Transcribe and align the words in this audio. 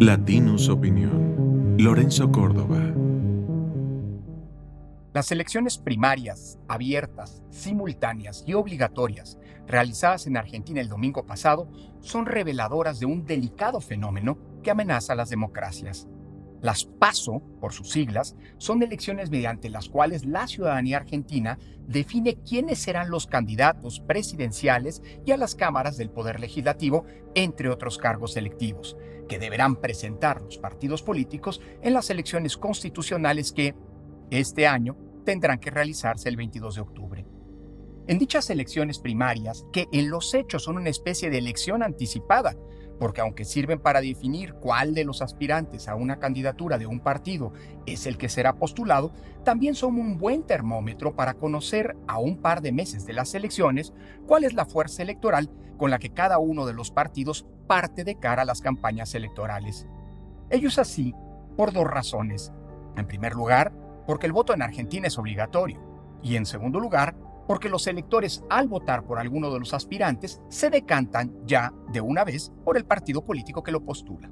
Latinus 0.00 0.68
Opinión. 0.68 1.76
Lorenzo 1.78 2.30
Córdoba. 2.30 2.76
Las 5.14 5.32
elecciones 5.32 5.78
primarias, 5.78 6.58
abiertas, 6.68 7.42
simultáneas 7.48 8.44
y 8.46 8.52
obligatorias 8.52 9.38
realizadas 9.66 10.26
en 10.26 10.36
Argentina 10.36 10.82
el 10.82 10.90
domingo 10.90 11.24
pasado 11.24 11.70
son 12.00 12.26
reveladoras 12.26 13.00
de 13.00 13.06
un 13.06 13.24
delicado 13.24 13.80
fenómeno 13.80 14.36
que 14.62 14.70
amenaza 14.70 15.14
las 15.14 15.30
democracias. 15.30 16.06
Las 16.66 16.84
PASO, 16.84 17.44
por 17.60 17.72
sus 17.72 17.92
siglas, 17.92 18.34
son 18.58 18.82
elecciones 18.82 19.30
mediante 19.30 19.70
las 19.70 19.88
cuales 19.88 20.26
la 20.26 20.48
ciudadanía 20.48 20.96
argentina 20.96 21.60
define 21.86 22.38
quiénes 22.42 22.80
serán 22.80 23.08
los 23.08 23.28
candidatos 23.28 24.00
presidenciales 24.00 25.00
y 25.24 25.30
a 25.30 25.36
las 25.36 25.54
cámaras 25.54 25.96
del 25.96 26.10
Poder 26.10 26.40
Legislativo, 26.40 27.04
entre 27.36 27.68
otros 27.68 27.98
cargos 27.98 28.36
electivos, 28.36 28.96
que 29.28 29.38
deberán 29.38 29.76
presentar 29.76 30.42
los 30.42 30.58
partidos 30.58 31.04
políticos 31.04 31.60
en 31.82 31.94
las 31.94 32.10
elecciones 32.10 32.56
constitucionales 32.56 33.52
que, 33.52 33.76
este 34.30 34.66
año, 34.66 34.96
tendrán 35.24 35.60
que 35.60 35.70
realizarse 35.70 36.28
el 36.28 36.36
22 36.36 36.74
de 36.74 36.80
octubre. 36.80 37.26
En 38.08 38.18
dichas 38.18 38.50
elecciones 38.50 38.98
primarias, 38.98 39.64
que 39.72 39.86
en 39.92 40.10
los 40.10 40.34
hechos 40.34 40.64
son 40.64 40.78
una 40.78 40.90
especie 40.90 41.30
de 41.30 41.38
elección 41.38 41.84
anticipada, 41.84 42.56
porque 42.98 43.20
aunque 43.20 43.44
sirven 43.44 43.78
para 43.78 44.00
definir 44.00 44.54
cuál 44.54 44.94
de 44.94 45.04
los 45.04 45.22
aspirantes 45.22 45.88
a 45.88 45.94
una 45.94 46.18
candidatura 46.18 46.78
de 46.78 46.86
un 46.86 47.00
partido 47.00 47.52
es 47.86 48.06
el 48.06 48.18
que 48.18 48.28
será 48.28 48.54
postulado, 48.54 49.12
también 49.44 49.74
son 49.74 49.98
un 49.98 50.18
buen 50.18 50.42
termómetro 50.42 51.14
para 51.14 51.34
conocer 51.34 51.96
a 52.06 52.18
un 52.18 52.38
par 52.38 52.62
de 52.62 52.72
meses 52.72 53.06
de 53.06 53.12
las 53.12 53.34
elecciones 53.34 53.92
cuál 54.26 54.44
es 54.44 54.54
la 54.54 54.66
fuerza 54.66 55.02
electoral 55.02 55.50
con 55.76 55.90
la 55.90 55.98
que 55.98 56.10
cada 56.10 56.38
uno 56.38 56.66
de 56.66 56.72
los 56.72 56.90
partidos 56.90 57.46
parte 57.66 58.04
de 58.04 58.16
cara 58.16 58.42
a 58.42 58.46
las 58.46 58.60
campañas 58.60 59.14
electorales. 59.14 59.86
Ello 60.50 60.68
es 60.68 60.78
así 60.78 61.14
por 61.56 61.72
dos 61.72 61.86
razones. 61.86 62.52
En 62.96 63.06
primer 63.06 63.34
lugar, 63.34 63.72
porque 64.06 64.26
el 64.26 64.32
voto 64.32 64.54
en 64.54 64.62
Argentina 64.62 65.06
es 65.06 65.18
obligatorio. 65.18 65.80
Y 66.22 66.36
en 66.36 66.46
segundo 66.46 66.80
lugar, 66.80 67.14
porque 67.46 67.68
los 67.68 67.86
electores 67.86 68.42
al 68.50 68.68
votar 68.68 69.04
por 69.04 69.18
alguno 69.18 69.52
de 69.52 69.60
los 69.60 69.72
aspirantes 69.72 70.40
se 70.48 70.70
decantan 70.70 71.32
ya 71.46 71.72
de 71.92 72.00
una 72.00 72.24
vez 72.24 72.52
por 72.64 72.76
el 72.76 72.84
partido 72.84 73.24
político 73.24 73.62
que 73.62 73.72
lo 73.72 73.84
postula. 73.84 74.30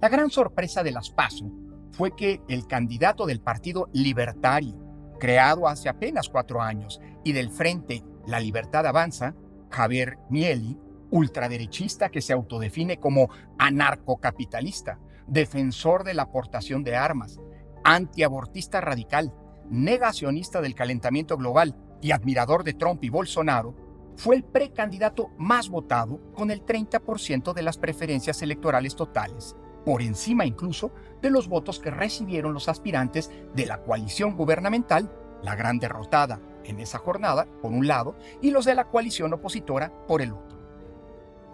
La 0.00 0.08
gran 0.08 0.30
sorpresa 0.30 0.82
de 0.82 0.92
las 0.92 1.10
PASO 1.10 1.50
fue 1.92 2.14
que 2.14 2.42
el 2.48 2.66
candidato 2.66 3.24
del 3.24 3.40
Partido 3.40 3.88
Libertario, 3.92 4.76
creado 5.18 5.66
hace 5.66 5.88
apenas 5.88 6.28
cuatro 6.28 6.60
años, 6.60 7.00
y 7.24 7.32
del 7.32 7.50
Frente 7.50 8.04
La 8.26 8.38
Libertad 8.38 8.86
Avanza, 8.86 9.34
Javier 9.70 10.18
Mieli, 10.28 10.78
ultraderechista 11.10 12.10
que 12.10 12.20
se 12.20 12.34
autodefine 12.34 12.98
como 12.98 13.30
anarcocapitalista, 13.58 14.98
defensor 15.26 16.04
de 16.04 16.12
la 16.12 16.24
aportación 16.24 16.84
de 16.84 16.96
armas, 16.96 17.40
antiabortista 17.82 18.82
radical, 18.82 19.32
negacionista 19.70 20.60
del 20.60 20.74
calentamiento 20.74 21.36
global 21.36 21.74
y 22.06 22.12
admirador 22.12 22.62
de 22.62 22.72
Trump 22.72 23.02
y 23.02 23.10
Bolsonaro, 23.10 23.74
fue 24.14 24.36
el 24.36 24.44
precandidato 24.44 25.30
más 25.38 25.68
votado 25.68 26.20
con 26.34 26.52
el 26.52 26.64
30% 26.64 27.52
de 27.52 27.62
las 27.62 27.78
preferencias 27.78 28.40
electorales 28.42 28.94
totales, 28.94 29.56
por 29.84 30.02
encima 30.02 30.46
incluso 30.46 30.92
de 31.20 31.30
los 31.30 31.48
votos 31.48 31.80
que 31.80 31.90
recibieron 31.90 32.54
los 32.54 32.68
aspirantes 32.68 33.32
de 33.56 33.66
la 33.66 33.82
coalición 33.82 34.36
gubernamental, 34.36 35.12
la 35.42 35.56
gran 35.56 35.80
derrotada 35.80 36.40
en 36.62 36.78
esa 36.78 36.98
jornada, 36.98 37.48
por 37.60 37.72
un 37.72 37.88
lado, 37.88 38.14
y 38.40 38.52
los 38.52 38.64
de 38.64 38.76
la 38.76 38.84
coalición 38.84 39.32
opositora 39.32 39.92
por 40.06 40.22
el 40.22 40.32
otro. 40.32 40.58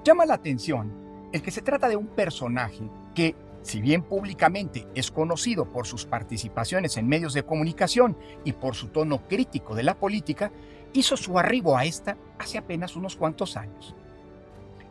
Llama 0.05 0.27
la 0.27 0.34
atención 0.34 0.92
el 1.33 1.41
que 1.41 1.50
se 1.50 1.62
trata 1.62 1.89
de 1.89 1.97
un 1.97 2.09
personaje 2.09 2.91
que 3.14 3.34
si 3.62 3.80
bien 3.80 4.02
públicamente 4.02 4.86
es 4.94 5.10
conocido 5.10 5.70
por 5.70 5.86
sus 5.86 6.05
participaciones 6.05 6.96
en 6.96 7.08
medios 7.08 7.32
de 7.32 7.44
comunicación 7.44 8.16
y 8.44 8.53
por 8.53 8.75
su 8.75 8.88
tono 8.88 9.26
crítico 9.28 9.75
de 9.75 9.84
la 9.84 9.94
política, 9.94 10.53
hizo 10.92 11.16
su 11.16 11.38
arribo 11.38 11.76
a 11.76 11.84
esta 11.84 12.16
hace 12.38 12.59
apenas 12.59 12.97
unos 12.97 13.16
cuantos 13.16 13.56
años. 13.56 13.94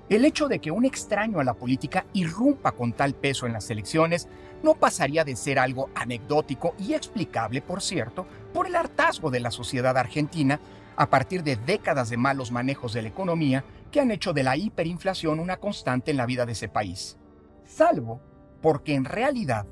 El 0.09 0.25
hecho 0.25 0.47
de 0.47 0.59
que 0.59 0.71
un 0.71 0.83
extraño 0.83 1.39
a 1.39 1.43
la 1.43 1.53
política 1.53 2.05
irrumpa 2.13 2.73
con 2.73 2.91
tal 2.91 3.13
peso 3.13 3.45
en 3.45 3.53
las 3.53 3.69
elecciones 3.69 4.27
no 4.61 4.73
pasaría 4.73 5.23
de 5.23 5.35
ser 5.35 5.57
algo 5.57 5.89
anecdótico 5.95 6.75
y 6.77 6.93
explicable, 6.93 7.61
por 7.61 7.81
cierto, 7.81 8.25
por 8.53 8.67
el 8.67 8.75
hartazgo 8.75 9.31
de 9.31 9.39
la 9.39 9.51
sociedad 9.51 9.97
argentina 9.97 10.59
a 10.97 11.09
partir 11.09 11.43
de 11.43 11.55
décadas 11.55 12.09
de 12.09 12.17
malos 12.17 12.51
manejos 12.51 12.93
de 12.93 13.03
la 13.03 13.07
economía 13.07 13.63
que 13.89 14.01
han 14.01 14.11
hecho 14.11 14.33
de 14.33 14.43
la 14.43 14.57
hiperinflación 14.57 15.39
una 15.39 15.57
constante 15.57 16.11
en 16.11 16.17
la 16.17 16.25
vida 16.25 16.45
de 16.45 16.53
ese 16.53 16.67
país. 16.67 17.17
Salvo 17.63 18.21
porque 18.61 18.95
en 18.95 19.05
realidad 19.05 19.65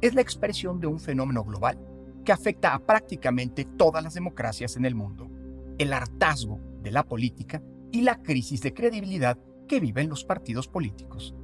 es 0.00 0.14
la 0.14 0.20
expresión 0.20 0.80
de 0.80 0.86
un 0.86 0.98
fenómeno 0.98 1.44
global 1.44 1.78
que 2.24 2.32
afecta 2.32 2.74
a 2.74 2.78
prácticamente 2.78 3.64
todas 3.64 4.02
las 4.02 4.14
democracias 4.14 4.76
en 4.76 4.84
el 4.84 4.94
mundo, 4.94 5.30
el 5.78 5.92
hartazgo 5.92 6.60
de 6.82 6.90
la 6.90 7.04
política 7.04 7.62
y 7.92 8.02
la 8.02 8.22
crisis 8.22 8.62
de 8.62 8.74
credibilidad 8.74 9.38
que 9.66 9.80
viven 9.80 10.08
los 10.08 10.24
partidos 10.24 10.68
políticos. 10.68 11.34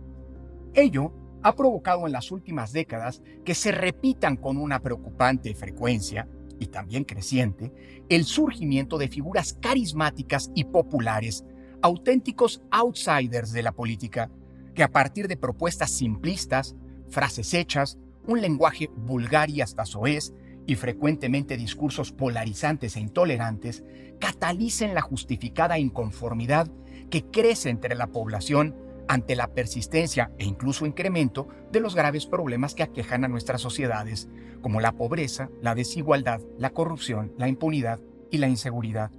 Ello 0.74 1.12
ha 1.42 1.54
provocado 1.54 2.06
en 2.06 2.12
las 2.12 2.32
últimas 2.32 2.72
décadas 2.72 3.22
que 3.44 3.54
se 3.54 3.72
repitan 3.72 4.36
con 4.36 4.56
una 4.56 4.80
preocupante 4.80 5.54
frecuencia 5.54 6.28
y 6.58 6.66
también 6.66 7.04
creciente 7.04 7.72
el 8.08 8.24
surgimiento 8.24 8.98
de 8.98 9.08
figuras 9.08 9.52
carismáticas 9.60 10.50
y 10.54 10.64
populares, 10.64 11.44
auténticos 11.82 12.62
outsiders 12.70 13.52
de 13.52 13.62
la 13.62 13.72
política, 13.72 14.30
que 14.74 14.82
a 14.82 14.90
partir 14.90 15.28
de 15.28 15.36
propuestas 15.36 15.90
simplistas, 15.90 16.74
frases 17.08 17.54
hechas, 17.54 17.98
un 18.26 18.40
lenguaje 18.40 18.90
vulgar 18.96 19.50
y 19.50 19.60
hasta 19.60 19.84
soez, 19.84 20.32
y 20.66 20.74
frecuentemente 20.74 21.56
discursos 21.56 22.12
polarizantes 22.12 22.96
e 22.96 23.00
intolerantes, 23.00 23.84
catalicen 24.18 24.94
la 24.94 25.00
justificada 25.00 25.78
inconformidad 25.78 26.68
que 27.10 27.24
crece 27.24 27.70
entre 27.70 27.94
la 27.94 28.08
población 28.08 28.74
ante 29.08 29.36
la 29.36 29.48
persistencia 29.48 30.32
e 30.38 30.44
incluso 30.44 30.86
incremento 30.86 31.46
de 31.70 31.80
los 31.80 31.94
graves 31.94 32.26
problemas 32.26 32.74
que 32.74 32.82
aquejan 32.82 33.24
a 33.24 33.28
nuestras 33.28 33.60
sociedades, 33.60 34.28
como 34.60 34.80
la 34.80 34.92
pobreza, 34.92 35.48
la 35.62 35.76
desigualdad, 35.76 36.40
la 36.58 36.70
corrupción, 36.70 37.32
la 37.38 37.46
impunidad 37.46 38.00
y 38.32 38.38
la 38.38 38.48
inseguridad. 38.48 39.12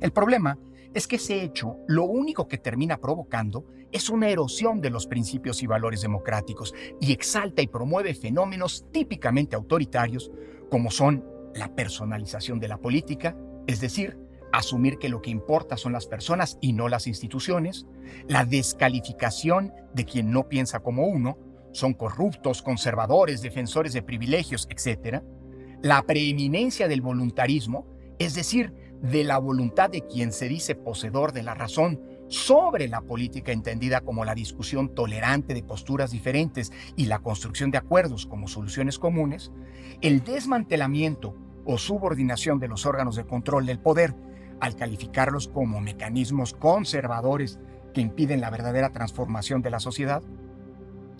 El 0.00 0.12
problema 0.12 0.58
es 0.94 1.06
que 1.08 1.16
ese 1.16 1.42
hecho 1.42 1.76
lo 1.88 2.04
único 2.04 2.46
que 2.48 2.58
termina 2.58 2.98
provocando 2.98 3.64
es 3.92 4.08
una 4.08 4.28
erosión 4.28 4.80
de 4.80 4.90
los 4.90 5.06
principios 5.06 5.62
y 5.62 5.66
valores 5.66 6.00
democráticos 6.00 6.74
y 7.00 7.12
exalta 7.12 7.62
y 7.62 7.66
promueve 7.66 8.14
fenómenos 8.14 8.86
típicamente 8.90 9.54
autoritarios 9.54 10.30
como 10.70 10.90
son 10.90 11.24
la 11.54 11.74
personalización 11.74 12.58
de 12.58 12.68
la 12.68 12.78
política, 12.78 13.36
es 13.66 13.80
decir, 13.80 14.18
asumir 14.52 14.98
que 14.98 15.08
lo 15.08 15.20
que 15.22 15.30
importa 15.30 15.76
son 15.76 15.92
las 15.92 16.06
personas 16.06 16.58
y 16.60 16.72
no 16.72 16.88
las 16.88 17.06
instituciones, 17.06 17.86
la 18.26 18.44
descalificación 18.44 19.72
de 19.94 20.04
quien 20.04 20.30
no 20.30 20.48
piensa 20.48 20.80
como 20.80 21.06
uno, 21.06 21.38
son 21.72 21.94
corruptos, 21.94 22.62
conservadores, 22.62 23.42
defensores 23.42 23.92
de 23.92 24.02
privilegios, 24.02 24.66
etc., 24.70 25.22
la 25.82 26.02
preeminencia 26.02 26.86
del 26.86 27.00
voluntarismo, 27.00 27.86
es 28.18 28.34
decir, 28.34 28.72
de 29.02 29.24
la 29.24 29.38
voluntad 29.38 29.90
de 29.90 30.06
quien 30.06 30.32
se 30.32 30.48
dice 30.48 30.74
poseedor 30.74 31.32
de 31.32 31.42
la 31.42 31.54
razón 31.54 32.00
sobre 32.32 32.88
la 32.88 33.02
política 33.02 33.52
entendida 33.52 34.00
como 34.00 34.24
la 34.24 34.34
discusión 34.34 34.94
tolerante 34.94 35.52
de 35.52 35.62
posturas 35.62 36.12
diferentes 36.12 36.72
y 36.96 37.04
la 37.04 37.18
construcción 37.18 37.70
de 37.70 37.76
acuerdos 37.76 38.24
como 38.24 38.48
soluciones 38.48 38.98
comunes, 38.98 39.52
el 40.00 40.24
desmantelamiento 40.24 41.36
o 41.66 41.76
subordinación 41.76 42.58
de 42.58 42.68
los 42.68 42.86
órganos 42.86 43.16
de 43.16 43.26
control 43.26 43.66
del 43.66 43.78
poder 43.78 44.14
al 44.60 44.76
calificarlos 44.76 45.46
como 45.48 45.82
mecanismos 45.82 46.54
conservadores 46.54 47.58
que 47.92 48.00
impiden 48.00 48.40
la 48.40 48.48
verdadera 48.48 48.92
transformación 48.92 49.60
de 49.60 49.70
la 49.70 49.78
sociedad, 49.78 50.22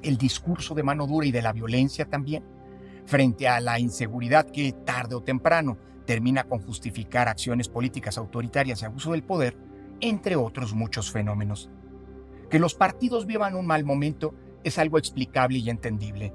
el 0.03 0.17
discurso 0.17 0.75
de 0.75 0.83
mano 0.83 1.07
dura 1.07 1.27
y 1.27 1.31
de 1.31 1.43
la 1.43 1.53
violencia 1.53 2.07
también, 2.07 2.43
frente 3.05 3.49
a 3.49 3.61
la 3.61 3.79
inseguridad 3.79 4.51
que 4.51 4.73
tarde 4.73 5.17
o 5.17 5.23
temprano 5.23 5.77
termina 6.07 6.45
con 6.45 6.61
justificar 6.63 7.29
acciones 7.29 7.69
políticas 7.69 8.17
autoritarias 8.17 8.81
y 8.81 8.87
abuso 8.87 9.13
del 9.13 9.25
poder, 9.25 9.72
entre 10.03 10.37
otros 10.37 10.75
muchos 10.75 11.11
fenómenos. 11.11 11.71
Que 12.51 12.59
los 12.59 12.75
partidos 12.75 13.25
vivan 13.25 13.57
un 13.57 13.67
mal 13.67 13.85
momento 13.85 14.35
es 14.63 14.79
algo 14.79 14.99
explicable 14.99 15.59
y 15.59 15.71
entendible. 15.71 16.35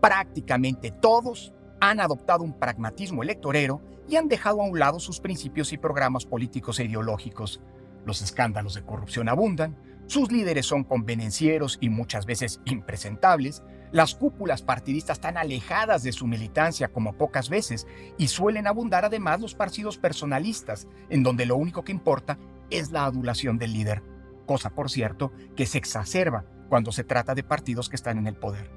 Prácticamente 0.00 0.90
todos 0.90 1.52
han 1.80 2.00
adoptado 2.00 2.42
un 2.42 2.58
pragmatismo 2.58 3.22
electorero 3.22 3.80
y 4.08 4.16
han 4.16 4.28
dejado 4.28 4.60
a 4.60 4.66
un 4.66 4.78
lado 4.78 4.98
sus 4.98 5.20
principios 5.20 5.72
y 5.72 5.78
programas 5.78 6.26
políticos 6.26 6.80
e 6.80 6.84
ideológicos. 6.84 7.60
Los 8.04 8.22
escándalos 8.22 8.74
de 8.74 8.82
corrupción 8.82 9.28
abundan, 9.28 9.76
sus 10.06 10.32
líderes 10.32 10.66
son 10.66 10.82
convenencieros 10.82 11.78
y 11.80 11.88
muchas 11.88 12.26
veces 12.26 12.60
impresentables, 12.64 13.62
las 13.92 14.14
cúpulas 14.14 14.62
partidistas 14.62 15.18
están 15.18 15.36
alejadas 15.36 16.02
de 16.02 16.12
su 16.12 16.26
militancia 16.26 16.88
como 16.88 17.12
pocas 17.12 17.48
veces 17.48 17.86
y 18.18 18.28
suelen 18.28 18.66
abundar 18.66 19.04
además 19.04 19.40
los 19.40 19.54
partidos 19.54 19.98
personalistas, 19.98 20.88
en 21.10 21.22
donde 21.22 21.46
lo 21.46 21.56
único 21.56 21.84
que 21.84 21.92
importa 21.92 22.38
es 22.72 22.90
la 22.90 23.04
adulación 23.04 23.58
del 23.58 23.72
líder, 23.72 24.02
cosa 24.46 24.70
por 24.70 24.90
cierto 24.90 25.32
que 25.56 25.66
se 25.66 25.78
exacerba 25.78 26.44
cuando 26.68 26.92
se 26.92 27.04
trata 27.04 27.34
de 27.34 27.42
partidos 27.42 27.88
que 27.88 27.96
están 27.96 28.18
en 28.18 28.26
el 28.26 28.36
poder. 28.36 28.70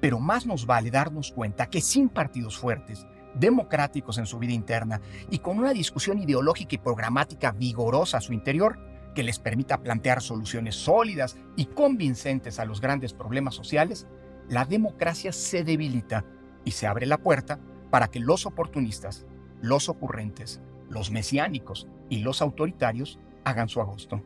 Pero 0.00 0.20
más 0.20 0.46
nos 0.46 0.66
vale 0.66 0.90
darnos 0.90 1.32
cuenta 1.32 1.66
que 1.66 1.80
sin 1.80 2.08
partidos 2.08 2.56
fuertes, 2.56 3.06
democráticos 3.34 4.18
en 4.18 4.26
su 4.26 4.38
vida 4.38 4.52
interna 4.52 5.00
y 5.30 5.38
con 5.40 5.58
una 5.58 5.72
discusión 5.72 6.18
ideológica 6.18 6.74
y 6.74 6.78
programática 6.78 7.52
vigorosa 7.52 8.18
a 8.18 8.20
su 8.20 8.32
interior, 8.32 8.78
que 9.14 9.22
les 9.22 9.38
permita 9.38 9.80
plantear 9.80 10.22
soluciones 10.22 10.76
sólidas 10.76 11.36
y 11.56 11.66
convincentes 11.66 12.60
a 12.60 12.64
los 12.64 12.80
grandes 12.80 13.14
problemas 13.14 13.54
sociales, 13.54 14.06
la 14.48 14.64
democracia 14.64 15.32
se 15.32 15.64
debilita 15.64 16.24
y 16.64 16.70
se 16.70 16.86
abre 16.86 17.06
la 17.06 17.18
puerta 17.18 17.58
para 17.90 18.08
que 18.08 18.20
los 18.20 18.46
oportunistas, 18.46 19.26
los 19.60 19.88
ocurrentes, 19.88 20.60
los 20.88 21.10
mesiánicos 21.10 21.88
y 22.08 22.18
los 22.18 22.42
autoritarios 22.42 23.18
hagan 23.44 23.68
su 23.68 23.80
agosto. 23.80 24.22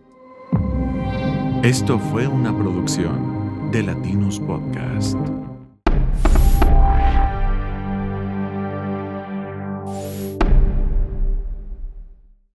Esto 1.63 1.99
fue 1.99 2.27
una 2.27 2.57
producción 2.57 3.71
de 3.71 3.85
Latinus 3.85 4.41
Podcast. 4.41 5.17